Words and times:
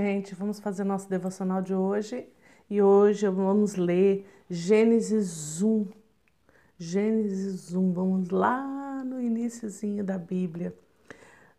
Gente, 0.00 0.34
vamos 0.34 0.58
fazer 0.58 0.84
nosso 0.84 1.06
devocional 1.06 1.60
de 1.60 1.74
hoje 1.74 2.26
e 2.70 2.80
hoje 2.80 3.28
vamos 3.28 3.74
ler 3.74 4.26
Gênesis 4.48 5.60
1. 5.60 5.86
Gênesis 6.78 7.74
1, 7.74 7.92
vamos 7.92 8.30
lá 8.30 9.04
no 9.04 9.20
iníciozinho 9.20 10.02
da 10.02 10.16
Bíblia, 10.16 10.74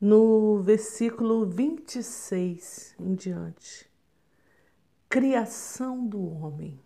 no 0.01 0.57
versículo 0.63 1.45
26 1.45 2.95
em 2.99 3.13
diante. 3.13 3.87
Criação 5.07 6.03
do 6.03 6.19
homem. 6.19 6.79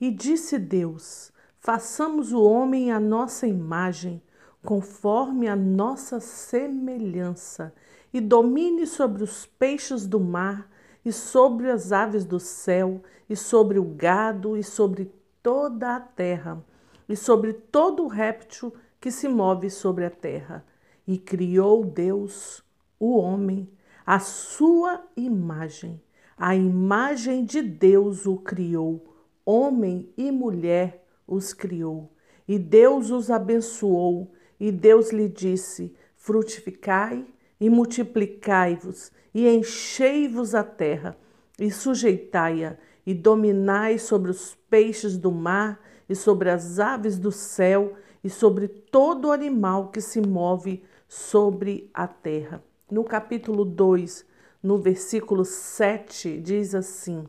E 0.00 0.10
disse 0.10 0.58
Deus: 0.58 1.32
Façamos 1.60 2.32
o 2.32 2.42
homem 2.42 2.90
à 2.90 2.98
nossa 2.98 3.46
imagem, 3.46 4.20
conforme 4.64 5.46
a 5.46 5.54
nossa 5.54 6.18
semelhança 6.18 7.72
e 8.12 8.20
domine 8.20 8.86
sobre 8.86 9.22
os 9.22 9.46
peixes 9.46 10.06
do 10.06 10.18
mar, 10.18 10.68
e 11.04 11.12
sobre 11.12 11.70
as 11.70 11.92
aves 11.92 12.24
do 12.24 12.38
céu, 12.38 13.02
e 13.28 13.36
sobre 13.36 13.78
o 13.78 13.84
gado, 13.84 14.56
e 14.56 14.62
sobre 14.62 15.10
toda 15.42 15.96
a 15.96 16.00
terra, 16.00 16.62
e 17.08 17.16
sobre 17.16 17.52
todo 17.52 18.06
réptil 18.06 18.74
que 19.00 19.10
se 19.10 19.28
move 19.28 19.70
sobre 19.70 20.04
a 20.04 20.10
terra. 20.10 20.64
E 21.06 21.16
criou 21.16 21.84
Deus 21.84 22.62
o 22.98 23.16
homem, 23.16 23.68
a 24.04 24.18
sua 24.18 25.02
imagem. 25.16 26.00
A 26.36 26.54
imagem 26.56 27.44
de 27.44 27.60
Deus 27.62 28.26
o 28.26 28.36
criou, 28.36 29.14
homem 29.44 30.10
e 30.16 30.30
mulher 30.30 31.04
os 31.26 31.52
criou. 31.52 32.10
E 32.48 32.58
Deus 32.58 33.10
os 33.10 33.30
abençoou, 33.30 34.32
e 34.58 34.72
Deus 34.72 35.12
lhe 35.12 35.28
disse: 35.28 35.94
Frutificai 36.16 37.26
e 37.60 37.68
multiplicai-vos, 37.68 39.12
e 39.34 39.46
enchei-vos 39.48 40.54
a 40.54 40.64
terra, 40.64 41.16
e 41.58 41.70
sujeitai-a, 41.70 42.76
e 43.06 43.12
dominai 43.12 43.98
sobre 43.98 44.30
os 44.30 44.56
peixes 44.68 45.18
do 45.18 45.30
mar, 45.30 45.78
e 46.08 46.14
sobre 46.14 46.50
as 46.50 46.78
aves 46.78 47.18
do 47.18 47.30
céu, 47.30 47.92
e 48.24 48.30
sobre 48.30 48.66
todo 48.66 49.30
animal 49.30 49.88
que 49.88 50.00
se 50.00 50.20
move 50.20 50.82
sobre 51.06 51.90
a 51.92 52.06
terra. 52.06 52.62
No 52.90 53.04
capítulo 53.04 53.64
2, 53.64 54.24
no 54.62 54.78
versículo 54.78 55.44
7, 55.44 56.38
diz 56.38 56.74
assim: 56.74 57.24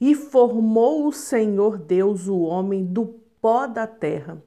E 0.00 0.14
formou 0.14 1.06
o 1.06 1.12
Senhor 1.12 1.78
Deus 1.78 2.28
o 2.28 2.40
homem 2.40 2.84
do 2.84 3.06
pó 3.40 3.66
da 3.66 3.86
terra, 3.86 4.42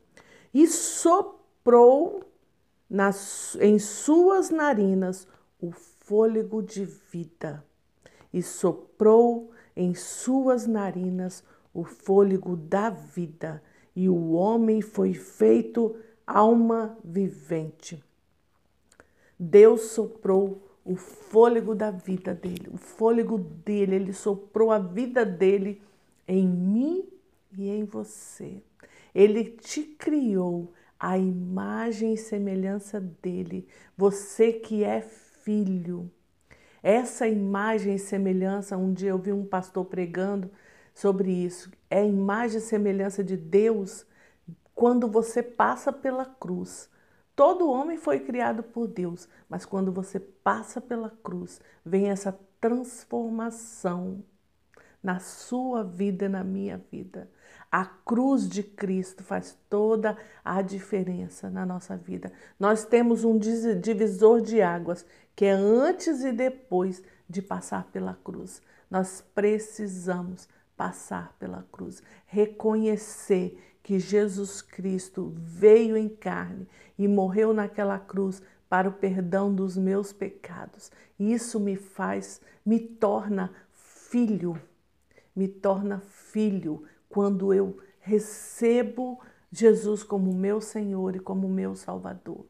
e 0.53 0.67
soprou 0.67 2.23
nas, 2.89 3.55
em 3.59 3.77
suas 3.80 4.49
narinas 4.49 5.27
o 5.59 5.71
fôlego 5.71 6.61
de 6.61 6.85
vida 6.85 7.63
e 8.33 8.41
soprou 8.41 9.52
em 9.75 9.94
suas 9.94 10.66
narinas 10.66 11.44
o 11.73 11.83
fôlego 11.83 12.55
da 12.55 12.89
vida, 12.89 13.61
e 13.95 14.09
o 14.09 14.31
homem 14.31 14.81
foi 14.81 15.13
feito 15.13 15.95
alma 16.25 16.97
vivente. 17.03 18.03
Deus 19.39 19.81
soprou 19.91 20.67
o 20.83 20.95
fôlego 20.95 21.75
da 21.75 21.91
vida 21.91 22.33
dele, 22.33 22.69
o 22.72 22.77
fôlego 22.77 23.38
dele, 23.38 23.95
ele 23.95 24.13
soprou 24.13 24.72
a 24.72 24.79
vida 24.79 25.23
dele 25.23 25.81
em 26.27 26.47
mim 26.47 27.07
e 27.55 27.69
em 27.69 27.83
você. 27.83 28.61
Ele 29.13 29.44
te 29.44 29.83
criou 29.83 30.73
a 31.00 31.17
imagem 31.17 32.14
e 32.14 32.17
semelhança 32.17 33.00
dele, 33.00 33.67
você 33.95 34.52
que 34.52 34.84
é 34.84 35.02
filho. 35.02 36.12
Essa 36.81 37.28
imagem 37.28 37.95
e 37.95 38.00
semelhança, 38.00 38.78
um 38.78 38.94
dia 38.94 39.09
eu 39.09 39.18
vi 39.18 39.31
um 39.31 39.45
pastor 39.45 39.86
pregando 39.86 40.50
sobre 40.94 41.31
isso, 41.31 41.72
é 41.90 42.00
a 42.00 42.06
imagem 42.06 42.58
e 42.58 42.62
semelhança 42.62 43.23
de 43.23 43.38
Deus 43.38 44.06
quando 44.73 45.08
você 45.08 45.44
passa 45.44 45.92
pela 45.92 46.25
cruz. 46.25 46.90
Todo 47.36 47.69
homem 47.69 47.97
foi 47.97 48.19
criado 48.19 48.63
por 48.63 48.88
Deus, 48.88 49.28
mas 49.47 49.66
quando 49.66 49.91
você 49.91 50.19
passa 50.19 50.81
pela 50.81 51.09
cruz, 51.09 51.62
vem 51.86 52.09
essa 52.09 52.38
transformação 52.59 54.24
na 55.02 55.19
sua 55.19 55.84
vida 55.84 56.28
na 56.28 56.44
minha 56.44 56.78
vida. 56.91 57.30
A 57.77 57.85
cruz 57.85 58.49
de 58.49 58.63
Cristo 58.63 59.23
faz 59.23 59.55
toda 59.69 60.17
a 60.43 60.63
diferença 60.63 61.47
na 61.47 61.63
nossa 61.63 61.95
vida. 61.95 62.33
Nós 62.59 62.83
temos 62.83 63.23
um 63.23 63.38
divisor 63.38 64.41
de 64.41 64.63
águas 64.63 65.05
que 65.35 65.45
é 65.45 65.51
antes 65.51 66.23
e 66.23 66.31
depois 66.31 67.03
de 67.29 67.39
passar 67.39 67.83
pela 67.91 68.15
cruz. 68.23 68.63
Nós 68.89 69.23
precisamos 69.35 70.49
passar 70.75 71.35
pela 71.38 71.67
cruz, 71.71 72.01
reconhecer 72.25 73.63
que 73.83 73.99
Jesus 73.99 74.59
Cristo 74.59 75.35
veio 75.38 75.95
em 75.95 76.09
carne 76.09 76.67
e 76.97 77.07
morreu 77.07 77.53
naquela 77.53 77.99
cruz 77.99 78.41
para 78.67 78.89
o 78.89 78.94
perdão 78.94 79.53
dos 79.53 79.77
meus 79.77 80.11
pecados. 80.11 80.91
Isso 81.19 81.59
me 81.59 81.75
faz, 81.75 82.41
me 82.65 82.79
torna 82.79 83.53
filho, 83.71 84.59
me 85.35 85.47
torna 85.47 85.99
filho 85.99 86.83
quando 87.09 87.53
eu 87.53 87.78
recebo 88.00 89.19
Jesus 89.51 90.03
como 90.03 90.34
meu 90.34 90.62
Senhor 90.62 91.16
e 91.16 91.19
como 91.19 91.47
meu 91.47 91.75
Salvador. 91.75 92.45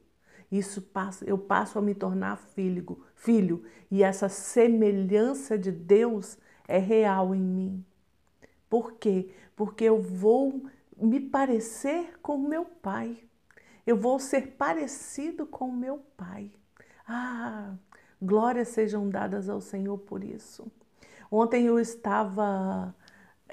Isso 0.51 0.81
passa, 0.81 1.25
eu 1.25 1.37
passo 1.37 1.77
a 1.77 1.81
me 1.81 1.93
tornar 1.93 2.37
filho, 2.37 3.03
filho, 3.15 3.63
e 3.91 4.01
essa 4.01 4.29
semelhança 4.29 5.57
de 5.57 5.71
Deus 5.71 6.37
é 6.67 6.77
real 6.77 7.35
em 7.35 7.41
mim. 7.41 7.85
Por 8.69 8.93
quê? 8.93 9.29
Porque 9.55 9.83
eu 9.83 10.01
vou 10.01 10.65
me 10.97 11.19
parecer 11.19 12.17
com 12.21 12.37
meu 12.37 12.65
pai. 12.65 13.17
Eu 13.85 13.97
vou 13.97 14.19
ser 14.19 14.55
parecido 14.57 15.45
com 15.45 15.71
meu 15.71 15.99
pai. 16.17 16.51
Ah, 17.07 17.73
glórias 18.21 18.69
sejam 18.69 19.09
dadas 19.09 19.47
ao 19.47 19.61
Senhor 19.61 19.97
por 19.97 20.23
isso. 20.23 20.69
Ontem 21.31 21.65
eu 21.65 21.79
estava 21.79 22.93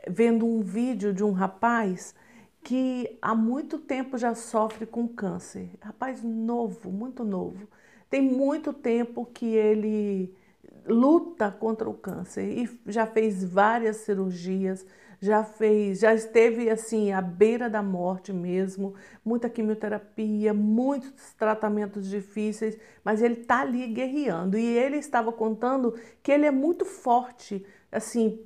vendo 0.08 0.46
um 0.46 0.60
vídeo 0.60 1.12
de 1.12 1.24
um 1.24 1.32
rapaz 1.32 2.14
que 2.62 3.18
há 3.20 3.34
muito 3.34 3.78
tempo 3.78 4.16
já 4.16 4.34
sofre 4.34 4.86
com 4.86 5.06
câncer. 5.06 5.70
Rapaz 5.80 6.22
novo, 6.22 6.90
muito 6.90 7.22
novo. 7.22 7.68
Tem 8.08 8.22
muito 8.22 8.72
tempo 8.72 9.26
que 9.26 9.46
ele 9.46 10.34
luta 10.86 11.50
contra 11.50 11.88
o 11.88 11.94
câncer 11.94 12.42
e 12.42 12.80
já 12.86 13.06
fez 13.06 13.42
várias 13.42 13.98
cirurgias, 13.98 14.86
já 15.20 15.42
fez, 15.42 16.00
já 16.00 16.14
esteve 16.14 16.68
assim 16.68 17.12
à 17.12 17.20
beira 17.20 17.70
da 17.70 17.82
morte 17.82 18.32
mesmo, 18.32 18.94
muita 19.24 19.48
quimioterapia, 19.48 20.52
muitos 20.52 21.32
tratamentos 21.34 22.08
difíceis, 22.08 22.78
mas 23.02 23.22
ele 23.22 23.40
está 23.40 23.62
ali 23.62 23.86
guerreando 23.88 24.58
e 24.58 24.64
ele 24.64 24.98
estava 24.98 25.32
contando 25.32 25.94
que 26.22 26.30
ele 26.30 26.44
é 26.46 26.50
muito 26.50 26.84
forte 26.84 27.64
assim, 27.94 28.38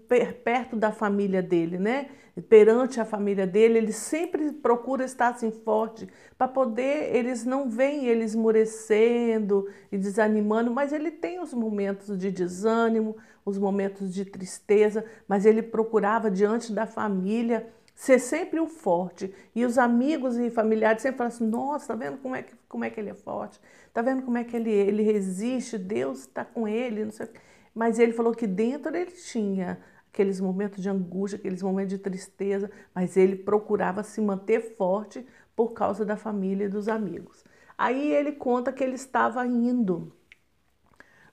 perto 0.44 0.76
da 0.76 0.92
família 0.92 1.42
dele, 1.42 1.78
né? 1.78 2.10
Perante 2.48 3.00
a 3.00 3.04
família 3.04 3.46
dele, 3.46 3.78
ele 3.78 3.92
sempre 3.92 4.52
procura 4.52 5.04
estar 5.04 5.28
assim 5.28 5.50
forte 5.50 6.06
para 6.36 6.46
poder, 6.46 7.16
eles 7.16 7.44
não 7.44 7.68
veem 7.68 8.06
ele 8.06 8.22
esmorecendo 8.22 9.66
e 9.90 9.98
desanimando, 9.98 10.70
mas 10.70 10.92
ele 10.92 11.10
tem 11.10 11.40
os 11.40 11.52
momentos 11.52 12.16
de 12.16 12.30
desânimo, 12.30 13.16
os 13.44 13.58
momentos 13.58 14.14
de 14.14 14.24
tristeza, 14.24 15.04
mas 15.26 15.44
ele 15.44 15.62
procurava 15.62 16.30
diante 16.30 16.72
da 16.72 16.86
família 16.86 17.66
ser 17.98 18.20
sempre 18.20 18.60
o 18.60 18.68
forte. 18.68 19.34
E 19.52 19.64
os 19.64 19.76
amigos 19.76 20.38
e 20.38 20.48
familiares 20.50 21.02
sempre 21.02 21.18
falam 21.18 21.32
assim: 21.32 21.48
nossa, 21.48 21.88
tá 21.88 21.94
vendo 21.96 22.18
como 22.18 22.36
é 22.36 22.42
que, 22.42 22.54
como 22.68 22.84
é 22.84 22.90
que 22.90 23.00
ele 23.00 23.10
é 23.10 23.14
forte? 23.14 23.60
Tá 23.92 24.00
vendo 24.00 24.22
como 24.22 24.38
é 24.38 24.44
que 24.44 24.54
ele, 24.54 24.70
ele 24.70 25.02
resiste? 25.02 25.76
Deus 25.76 26.20
está 26.20 26.44
com 26.44 26.68
ele, 26.68 27.04
não 27.04 27.10
sei 27.10 27.26
o 27.26 27.30
mas 27.74 27.98
ele 27.98 28.12
falou 28.12 28.34
que 28.34 28.46
dentro 28.46 28.96
ele 28.96 29.10
tinha 29.10 29.78
aqueles 30.12 30.40
momentos 30.40 30.82
de 30.82 30.88
angústia, 30.88 31.38
aqueles 31.38 31.62
momentos 31.62 31.90
de 31.90 31.98
tristeza, 31.98 32.70
mas 32.94 33.16
ele 33.16 33.36
procurava 33.36 34.02
se 34.02 34.20
manter 34.20 34.76
forte 34.76 35.24
por 35.54 35.72
causa 35.72 36.04
da 36.04 36.16
família 36.16 36.64
e 36.64 36.68
dos 36.68 36.88
amigos. 36.88 37.44
Aí 37.76 38.12
ele 38.12 38.32
conta 38.32 38.72
que 38.72 38.82
ele 38.82 38.94
estava 38.94 39.46
indo 39.46 40.12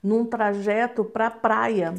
num 0.02 0.24
trajeto 0.24 1.04
para 1.04 1.26
a 1.26 1.30
praia 1.30 1.94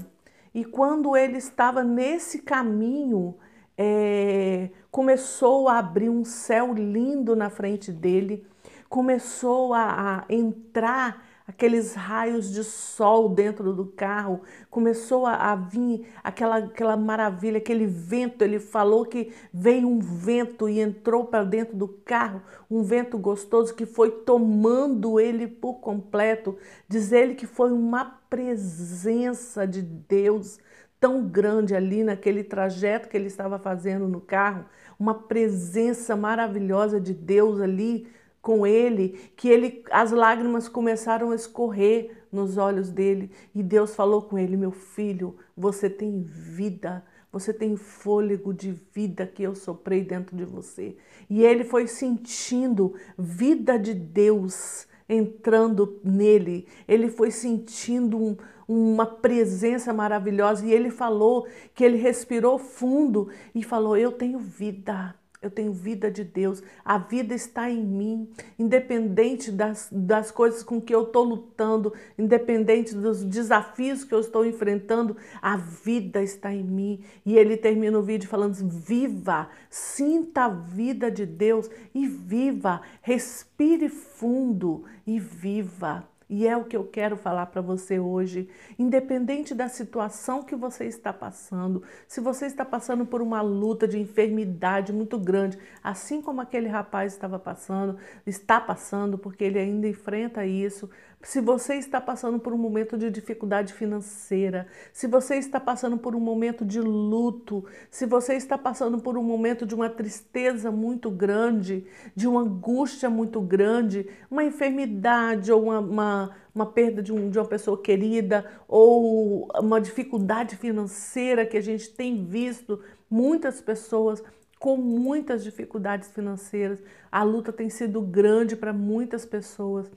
e 0.53 0.63
quando 0.63 1.15
ele 1.15 1.37
estava 1.37 1.83
nesse 1.83 2.41
caminho, 2.41 3.37
é, 3.77 4.69
começou 4.89 5.69
a 5.69 5.77
abrir 5.77 6.09
um 6.09 6.23
céu 6.23 6.73
lindo 6.73 7.35
na 7.35 7.49
frente 7.49 7.91
dele, 7.91 8.43
começou 8.89 9.73
a, 9.73 10.25
a 10.27 10.33
entrar 10.33 11.26
aqueles 11.47 11.93
raios 11.93 12.51
de 12.51 12.61
sol 12.61 13.29
dentro 13.29 13.73
do 13.73 13.85
carro, 13.85 14.41
começou 14.69 15.25
a, 15.25 15.53
a 15.53 15.55
vir 15.55 16.05
aquela, 16.21 16.57
aquela 16.57 16.97
maravilha, 16.97 17.57
aquele 17.57 17.87
vento. 17.87 18.43
Ele 18.43 18.59
falou 18.59 19.05
que 19.05 19.33
veio 19.53 19.87
um 19.87 19.99
vento 19.99 20.67
e 20.67 20.81
entrou 20.81 21.25
para 21.25 21.45
dentro 21.45 21.77
do 21.77 21.87
carro, 21.87 22.41
um 22.69 22.83
vento 22.83 23.17
gostoso 23.17 23.73
que 23.73 23.85
foi 23.85 24.11
tomando 24.11 25.21
ele 25.21 25.47
por 25.47 25.75
completo. 25.75 26.57
Diz 26.87 27.13
ele 27.13 27.33
que 27.33 27.47
foi 27.47 27.71
uma 27.71 28.19
presença 28.29 29.65
de 29.65 29.81
Deus 29.81 30.59
tão 30.99 31.27
grande 31.27 31.75
ali 31.75 32.03
naquele 32.03 32.43
trajeto 32.43 33.07
que 33.07 33.15
ele 33.15 33.27
estava 33.27 33.57
fazendo 33.57 34.07
no 34.07 34.19
carro, 34.19 34.65
uma 34.99 35.13
presença 35.13 36.15
maravilhosa 36.15 36.99
de 36.99 37.13
Deus 37.13 37.61
ali 37.61 38.07
com 38.47 38.65
ele, 38.65 39.19
que 39.35 39.49
ele 39.49 39.83
as 39.91 40.11
lágrimas 40.11 40.69
começaram 40.69 41.31
a 41.31 41.35
escorrer 41.35 42.23
nos 42.31 42.57
olhos 42.57 42.89
dele 42.89 43.29
e 43.53 43.61
Deus 43.61 43.93
falou 43.93 44.21
com 44.21 44.37
ele: 44.37 44.55
"Meu 44.55 44.71
filho, 44.71 45.35
você 45.55 45.89
tem 45.89 46.21
vida, 46.21 47.03
você 47.29 47.51
tem 47.51 47.75
fôlego 47.75 48.53
de 48.53 48.71
vida 48.71 49.27
que 49.27 49.43
eu 49.43 49.53
soprei 49.53 50.01
dentro 50.01 50.33
de 50.33 50.45
você". 50.45 50.95
E 51.29 51.43
ele 51.43 51.65
foi 51.65 51.87
sentindo 51.87 52.93
vida 53.19 53.77
de 53.77 53.93
Deus 53.93 54.87
entrando 55.09 55.99
nele. 56.01 56.69
Ele 56.87 57.09
foi 57.09 57.31
sentindo 57.31 58.17
um, 58.17 58.37
uma 58.65 59.05
presença 59.05 59.91
maravilhosa 59.91 60.65
e 60.65 60.71
ele 60.71 60.89
falou 60.89 61.45
que 61.75 61.83
ele 61.83 61.97
respirou 61.97 62.57
fundo 62.57 63.27
e 63.53 63.61
falou: 63.61 63.97
"Eu 63.97 64.13
tenho 64.13 64.39
vida". 64.39 65.13
Eu 65.39 65.51
tenho 65.51 65.71
vida 65.71 66.09
de 66.09 66.23
Deus, 66.23 66.63
a 66.83 66.97
vida 66.97 67.35
está 67.35 67.69
em 67.69 67.83
mim, 67.83 68.27
independente 68.57 69.51
das, 69.51 69.87
das 69.91 70.31
coisas 70.31 70.63
com 70.63 70.81
que 70.81 70.93
eu 70.93 71.03
estou 71.03 71.23
lutando, 71.23 71.93
independente 72.17 72.95
dos 72.95 73.23
desafios 73.23 74.03
que 74.03 74.15
eu 74.15 74.19
estou 74.19 74.43
enfrentando, 74.43 75.15
a 75.39 75.55
vida 75.55 76.23
está 76.23 76.51
em 76.51 76.63
mim. 76.63 77.03
E 77.23 77.37
ele 77.37 77.55
termina 77.55 77.99
o 77.99 78.03
vídeo 78.03 78.27
falando: 78.27 78.55
viva, 78.67 79.47
sinta 79.69 80.45
a 80.45 80.49
vida 80.49 81.11
de 81.11 81.25
Deus 81.25 81.69
e 81.93 82.07
viva, 82.07 82.81
respire 83.01 83.89
fundo 83.89 84.85
e 85.05 85.19
viva. 85.19 86.07
E 86.29 86.45
é 86.45 86.57
o 86.57 86.65
que 86.65 86.75
eu 86.75 86.83
quero 86.83 87.15
falar 87.15 87.45
para 87.45 87.61
você 87.61 87.99
hoje. 87.99 88.49
Independente 88.77 89.55
da 89.55 89.69
situação 89.69 90.43
que 90.43 90.55
você 90.55 90.85
está 90.85 91.13
passando, 91.13 91.81
se 92.05 92.19
você 92.19 92.47
está 92.47 92.65
passando 92.65 93.05
por 93.05 93.21
uma 93.21 93.41
luta 93.41 93.87
de 93.87 93.97
enfermidade 93.97 94.91
muito 94.91 95.17
grande, 95.17 95.57
assim 95.81 96.21
como 96.21 96.41
aquele 96.41 96.67
rapaz 96.67 97.13
estava 97.13 97.39
passando, 97.39 97.97
está 98.25 98.59
passando, 98.59 99.17
porque 99.17 99.43
ele 99.43 99.57
ainda 99.57 99.87
enfrenta 99.87 100.45
isso, 100.45 100.89
se 101.21 101.41
você 101.41 101.75
está 101.75 101.99
passando 101.99 102.39
por 102.39 102.53
um 102.53 102.57
momento 102.57 102.97
de 102.97 103.09
dificuldade 103.09 103.73
financeira, 103.73 104.67
se 104.93 105.07
você 105.07 105.35
está 105.35 105.59
passando 105.59 105.97
por 105.97 106.15
um 106.15 106.19
momento 106.19 106.63
de 106.63 106.79
luto, 106.79 107.65
se 107.89 108.05
você 108.05 108.35
está 108.35 108.57
passando 108.57 108.99
por 108.99 109.17
um 109.17 109.23
momento 109.23 109.65
de 109.65 109.73
uma 109.73 109.89
tristeza 109.89 110.71
muito 110.71 111.09
grande, 111.09 111.85
de 112.15 112.27
uma 112.27 112.41
angústia 112.41 113.09
muito 113.09 113.41
grande, 113.41 114.07
uma 114.29 114.43
enfermidade 114.43 115.51
ou 115.51 115.63
uma, 115.63 115.79
uma, 115.79 116.35
uma 116.53 116.65
perda 116.67 117.01
de, 117.01 117.11
um, 117.11 117.29
de 117.31 117.39
uma 117.39 117.47
pessoa 117.47 117.81
querida 117.81 118.45
ou 118.67 119.47
uma 119.59 119.81
dificuldade 119.81 120.55
financeira 120.55 121.47
que 121.47 121.57
a 121.57 121.61
gente 121.61 121.89
tem 121.89 122.23
visto 122.25 122.79
muitas 123.09 123.59
pessoas 123.59 124.23
com 124.59 124.77
muitas 124.77 125.43
dificuldades 125.43 126.09
financeiras, 126.09 126.81
a 127.11 127.21
luta 127.21 127.53
tem 127.53 127.69
sido 127.69 128.01
grande 128.01 128.55
para 128.55 128.73
muitas 128.73 129.23
pessoas 129.23 129.91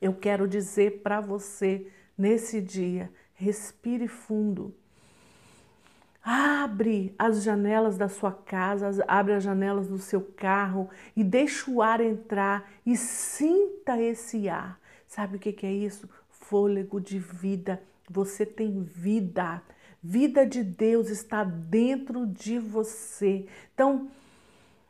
eu 0.00 0.14
quero 0.14 0.46
dizer 0.46 1.02
para 1.02 1.20
você 1.20 1.86
nesse 2.16 2.60
dia: 2.60 3.10
respire 3.34 4.08
fundo. 4.08 4.74
Abre 6.22 7.14
as 7.16 7.44
janelas 7.44 7.96
da 7.96 8.08
sua 8.08 8.32
casa, 8.32 9.04
abre 9.06 9.34
as 9.34 9.44
janelas 9.44 9.86
do 9.86 9.98
seu 9.98 10.20
carro 10.20 10.90
e 11.14 11.22
deixa 11.22 11.70
o 11.70 11.80
ar 11.80 12.00
entrar 12.00 12.68
e 12.84 12.96
sinta 12.96 14.00
esse 14.00 14.48
ar. 14.48 14.80
Sabe 15.06 15.36
o 15.36 15.38
que 15.38 15.64
é 15.64 15.72
isso? 15.72 16.08
Fôlego 16.28 17.00
de 17.00 17.20
vida. 17.20 17.80
Você 18.10 18.44
tem 18.44 18.82
vida. 18.82 19.62
Vida 20.02 20.44
de 20.44 20.64
Deus 20.64 21.10
está 21.10 21.44
dentro 21.44 22.26
de 22.26 22.58
você. 22.58 23.46
Então, 23.72 24.08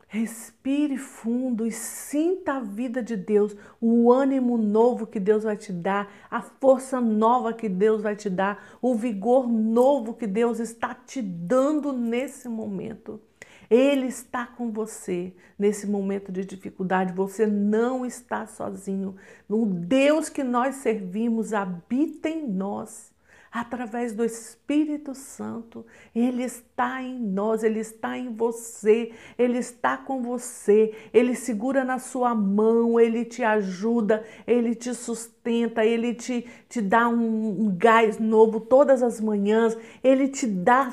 Respire 0.08 0.96
fundo 0.96 1.66
e 1.66 1.72
sinta 1.72 2.54
a 2.54 2.60
vida 2.60 3.02
de 3.02 3.16
Deus, 3.16 3.56
o 3.80 4.12
ânimo 4.12 4.56
novo 4.56 5.06
que 5.06 5.18
Deus 5.18 5.42
vai 5.42 5.56
te 5.56 5.72
dar, 5.72 6.12
a 6.30 6.40
força 6.40 7.00
nova 7.00 7.52
que 7.52 7.68
Deus 7.68 8.00
vai 8.00 8.14
te 8.14 8.30
dar, 8.30 8.78
o 8.80 8.94
vigor 8.94 9.48
novo 9.48 10.14
que 10.14 10.26
Deus 10.26 10.60
está 10.60 10.94
te 10.94 11.20
dando 11.20 11.92
nesse 11.92 12.48
momento. 12.48 13.20
Ele 13.68 14.06
está 14.06 14.46
com 14.46 14.70
você 14.70 15.34
nesse 15.58 15.88
momento 15.88 16.30
de 16.30 16.44
dificuldade. 16.44 17.12
Você 17.12 17.44
não 17.44 18.06
está 18.06 18.46
sozinho. 18.46 19.16
O 19.48 19.66
Deus 19.66 20.28
que 20.28 20.44
nós 20.44 20.76
servimos 20.76 21.52
habita 21.52 22.28
em 22.28 22.46
nós 22.46 23.12
através 23.60 24.12
do 24.12 24.22
Espírito 24.22 25.14
Santo. 25.14 25.86
Ele 26.14 26.42
está 26.42 27.02
em 27.02 27.18
nós, 27.18 27.64
ele 27.64 27.80
está 27.80 28.18
em 28.18 28.34
você, 28.34 29.12
ele 29.38 29.56
está 29.56 29.96
com 29.96 30.22
você, 30.22 30.94
ele 31.12 31.34
segura 31.34 31.82
na 31.82 31.98
sua 31.98 32.34
mão, 32.34 33.00
ele 33.00 33.24
te 33.24 33.42
ajuda, 33.42 34.22
ele 34.46 34.74
te 34.74 34.92
sustenta, 34.92 35.84
ele 35.86 36.12
te, 36.12 36.46
te 36.68 36.82
dá 36.82 37.08
um, 37.08 37.62
um 37.62 37.74
gás 37.74 38.18
novo 38.18 38.60
todas 38.60 39.02
as 39.02 39.22
manhãs, 39.22 39.74
ele 40.04 40.28
te 40.28 40.46
dá 40.46 40.92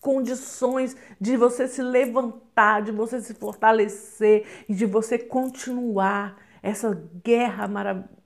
condições 0.00 0.96
de 1.20 1.36
você 1.36 1.68
se 1.68 1.82
levantar, 1.82 2.80
de 2.80 2.90
você 2.90 3.20
se 3.20 3.34
fortalecer 3.34 4.46
e 4.66 4.74
de 4.74 4.86
você 4.86 5.18
continuar 5.18 6.38
essa 6.62 6.98
guerra 7.22 7.68
maravilhosa 7.68 8.17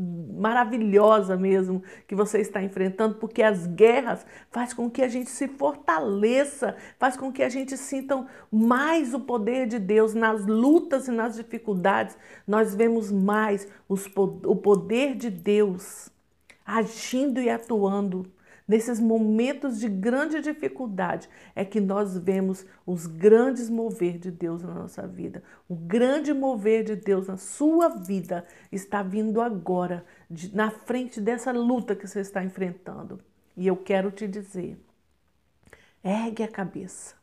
maravilhosa 0.00 1.36
mesmo 1.36 1.82
que 2.06 2.14
você 2.14 2.38
está 2.38 2.62
enfrentando, 2.62 3.16
porque 3.16 3.42
as 3.42 3.66
guerras 3.66 4.24
faz 4.50 4.72
com 4.72 4.90
que 4.90 5.02
a 5.02 5.08
gente 5.08 5.28
se 5.28 5.46
fortaleça, 5.46 6.76
faz 6.98 7.16
com 7.16 7.30
que 7.32 7.42
a 7.42 7.48
gente 7.48 7.76
sinta 7.76 8.26
mais 8.50 9.12
o 9.12 9.20
poder 9.20 9.66
de 9.66 9.78
Deus 9.78 10.14
nas 10.14 10.46
lutas 10.46 11.08
e 11.08 11.10
nas 11.10 11.36
dificuldades. 11.36 12.16
Nós 12.46 12.74
vemos 12.74 13.12
mais 13.12 13.68
os, 13.88 14.06
o 14.16 14.56
poder 14.56 15.14
de 15.14 15.30
Deus 15.30 16.10
agindo 16.64 17.40
e 17.40 17.50
atuando 17.50 18.30
Nesses 18.70 19.00
momentos 19.00 19.80
de 19.80 19.88
grande 19.88 20.40
dificuldade 20.40 21.28
é 21.56 21.64
que 21.64 21.80
nós 21.80 22.16
vemos 22.16 22.64
os 22.86 23.04
grandes 23.04 23.68
mover 23.68 24.16
de 24.16 24.30
Deus 24.30 24.62
na 24.62 24.72
nossa 24.72 25.08
vida. 25.08 25.42
O 25.68 25.74
grande 25.74 26.32
mover 26.32 26.84
de 26.84 26.94
Deus 26.94 27.26
na 27.26 27.36
sua 27.36 27.88
vida 27.88 28.46
está 28.70 29.02
vindo 29.02 29.40
agora, 29.40 30.06
de, 30.30 30.54
na 30.54 30.70
frente 30.70 31.20
dessa 31.20 31.50
luta 31.50 31.96
que 31.96 32.06
você 32.06 32.20
está 32.20 32.44
enfrentando. 32.44 33.18
E 33.56 33.66
eu 33.66 33.76
quero 33.76 34.08
te 34.12 34.28
dizer: 34.28 34.78
ergue 36.04 36.44
a 36.44 36.48
cabeça, 36.48 37.16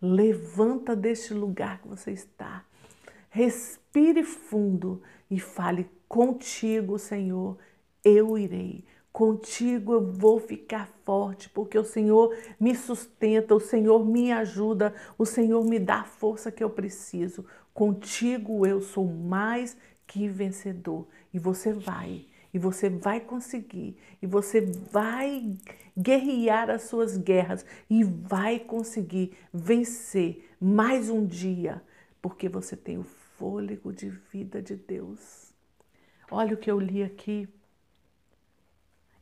levanta 0.00 0.94
deste 0.94 1.34
lugar 1.34 1.82
que 1.82 1.88
você 1.88 2.12
está, 2.12 2.64
respire 3.30 4.22
fundo 4.22 5.02
e 5.28 5.40
fale 5.40 5.90
contigo, 6.06 7.00
Senhor, 7.00 7.58
eu 8.04 8.38
irei 8.38 8.84
Contigo 9.12 9.92
eu 9.92 10.10
vou 10.10 10.40
ficar 10.40 10.88
forte, 11.04 11.50
porque 11.50 11.78
o 11.78 11.84
Senhor 11.84 12.34
me 12.58 12.74
sustenta, 12.74 13.54
o 13.54 13.60
Senhor 13.60 14.06
me 14.06 14.32
ajuda, 14.32 14.94
o 15.18 15.26
Senhor 15.26 15.62
me 15.64 15.78
dá 15.78 15.96
a 15.96 16.04
força 16.04 16.50
que 16.50 16.64
eu 16.64 16.70
preciso. 16.70 17.44
Contigo 17.74 18.66
eu 18.66 18.80
sou 18.80 19.06
mais 19.06 19.76
que 20.06 20.28
vencedor. 20.28 21.06
E 21.32 21.38
você 21.38 21.74
vai, 21.74 22.24
e 22.54 22.58
você 22.58 22.88
vai 22.88 23.20
conseguir, 23.20 23.98
e 24.22 24.26
você 24.26 24.62
vai 24.90 25.58
guerrear 25.96 26.70
as 26.70 26.84
suas 26.84 27.18
guerras 27.18 27.66
e 27.90 28.02
vai 28.02 28.58
conseguir 28.58 29.36
vencer 29.52 30.48
mais 30.58 31.10
um 31.10 31.26
dia, 31.26 31.82
porque 32.22 32.48
você 32.48 32.74
tem 32.74 32.96
o 32.96 33.04
fôlego 33.36 33.92
de 33.92 34.08
vida 34.08 34.62
de 34.62 34.74
Deus. 34.74 35.52
Olha 36.30 36.54
o 36.54 36.56
que 36.56 36.70
eu 36.70 36.80
li 36.80 37.02
aqui 37.02 37.46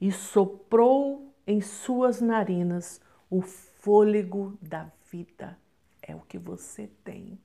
e 0.00 0.11
soprou 0.11 1.35
em 1.47 1.61
suas 1.61 2.21
narinas 2.21 3.00
o 3.28 3.42
fôlego 3.42 4.57
da 4.61 4.90
vida. 5.11 5.59
É 6.02 6.14
o 6.14 6.21
que 6.21 6.38
você 6.38 6.88
tem. 7.04 7.38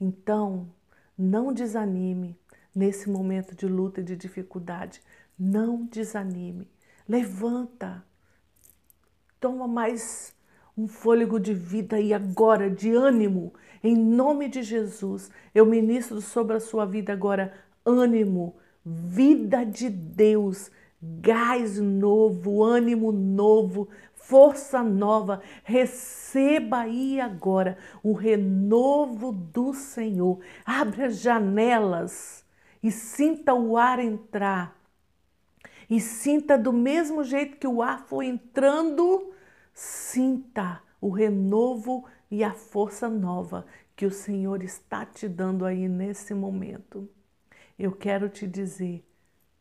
Então, 0.00 0.68
não 1.16 1.52
desanime 1.52 2.36
nesse 2.74 3.08
momento 3.08 3.54
de 3.54 3.66
luta 3.66 4.00
e 4.00 4.04
de 4.04 4.16
dificuldade. 4.16 5.00
Não 5.38 5.86
desanime. 5.86 6.68
Levanta. 7.08 8.04
Toma 9.40 9.68
mais 9.68 10.34
um 10.76 10.88
fôlego 10.88 11.38
de 11.38 11.54
vida 11.54 12.00
e 12.00 12.12
agora, 12.12 12.68
de 12.68 12.92
ânimo. 12.92 13.54
Em 13.82 13.96
nome 13.96 14.48
de 14.48 14.62
Jesus, 14.62 15.30
eu 15.54 15.64
ministro 15.64 16.20
sobre 16.20 16.56
a 16.56 16.60
sua 16.60 16.84
vida 16.84 17.12
agora 17.12 17.52
ânimo, 17.84 18.56
vida 18.84 19.64
de 19.64 19.88
Deus, 19.88 20.70
gás 21.20 21.78
novo, 21.78 22.62
ânimo 22.62 23.12
novo, 23.12 23.88
força 24.14 24.82
nova. 24.82 25.40
Receba 25.62 26.78
aí 26.80 27.20
agora 27.20 27.76
o 28.02 28.12
renovo 28.12 29.32
do 29.32 29.74
Senhor. 29.74 30.40
Abre 30.64 31.04
as 31.04 31.18
janelas 31.18 32.44
e 32.82 32.90
sinta 32.90 33.54
o 33.54 33.76
ar 33.76 33.98
entrar. 33.98 34.76
E 35.88 36.00
sinta 36.00 36.56
do 36.56 36.72
mesmo 36.72 37.22
jeito 37.22 37.58
que 37.58 37.66
o 37.66 37.82
ar 37.82 38.06
foi 38.06 38.26
entrando, 38.26 39.32
sinta 39.72 40.82
o 41.00 41.10
renovo 41.10 42.06
e 42.30 42.42
a 42.42 42.54
força 42.54 43.08
nova 43.08 43.66
que 43.94 44.06
o 44.06 44.10
Senhor 44.10 44.62
está 44.62 45.04
te 45.04 45.28
dando 45.28 45.64
aí 45.64 45.88
nesse 45.88 46.34
momento. 46.34 47.08
Eu 47.78 47.92
quero 47.92 48.28
te 48.28 48.46
dizer, 48.46 49.04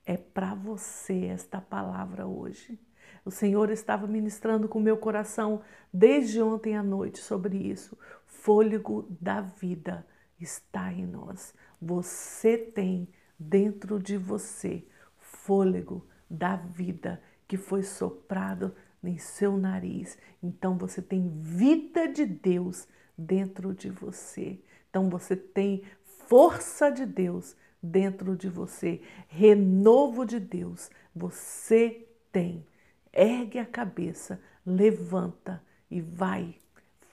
é 0.06 0.18
para 0.18 0.54
você 0.54 1.26
esta 1.26 1.62
palavra 1.62 2.28
hoje. 2.28 2.80
O 3.26 3.32
Senhor 3.32 3.70
estava 3.70 4.06
ministrando 4.06 4.68
com 4.68 4.80
meu 4.80 4.98
coração 4.98 5.62
desde 5.94 6.42
ontem 6.42 6.76
à 6.76 6.84
noite 6.84 7.20
sobre 7.20 7.58
isso. 7.58 7.98
Fôlego 8.26 9.08
da 9.22 9.40
vida 9.42 10.06
está 10.40 10.92
em 10.92 11.06
nós. 11.06 11.54
Você 11.82 12.58
tem 12.58 13.08
dentro 13.40 14.00
de 14.00 14.18
você 14.18 14.86
fôlego 15.18 16.06
da 16.30 16.56
vida 16.56 17.22
que 17.48 17.58
foi 17.58 17.84
soprado 17.84 18.76
em 19.04 19.18
seu 19.18 19.58
nariz. 19.58 20.18
Então 20.42 20.78
você 20.78 21.02
tem 21.02 21.30
vida 21.40 22.08
de 22.08 22.26
Deus 22.26 22.88
dentro 23.18 23.74
de 23.74 23.90
você. 23.90 24.60
Então 24.90 25.10
você 25.10 25.36
tem 25.36 25.84
força 26.28 26.90
de 26.90 27.06
Deus 27.06 27.56
dentro 27.84 28.38
de 28.38 28.48
você, 28.48 29.02
renovo 29.28 30.26
de 30.26 30.40
Deus. 30.40 30.90
Você 31.14 32.08
tem. 32.32 32.66
Ergue 33.12 33.60
a 33.60 33.66
cabeça, 33.66 34.40
levanta 34.66 35.62
e 35.92 36.00
vai. 36.00 36.56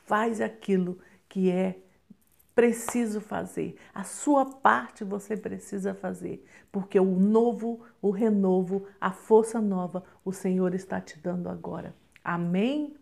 Faz 0.07 0.41
aquilo 0.41 0.99
que 1.29 1.51
é 1.51 1.79
preciso 2.55 3.21
fazer. 3.21 3.77
A 3.93 4.05
sua 4.05 4.47
parte 4.47 5.03
você 5.05 5.37
precisa 5.37 5.95
fazer, 5.95 6.47
porque 6.71 6.99
o 6.99 7.19
novo, 7.19 7.81
o 8.01 8.11
renovo, 8.11 8.87
a 9.01 9.11
força 9.11 9.61
nova, 9.61 10.05
o 10.25 10.33
Senhor 10.33 10.75
está 10.75 11.01
te 11.01 11.19
dando 11.19 11.49
agora. 11.49 11.95
Amém? 12.23 12.95